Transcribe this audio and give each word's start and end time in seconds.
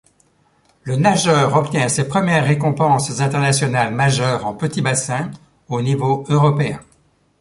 Le 0.81 0.95
nageur 0.95 1.55
obtient 1.55 1.87
ses 1.87 2.07
premières 2.07 2.43
récompenses 2.47 3.19
internationales 3.21 3.93
majeures 3.93 4.47
en 4.47 4.55
petit 4.55 4.81
bassin 4.81 5.29
au 5.69 5.79
niveau 5.79 6.25
européen. 6.27 6.79